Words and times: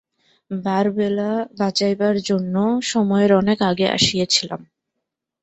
বারবেলা 0.51 1.29
বাঁচাইবার 1.59 2.15
জন্য 2.21 2.55
সময়ের 2.83 3.31
অনেক 3.33 3.59
আগে 3.61 3.85
আসিয়াছিলাম। 3.89 4.61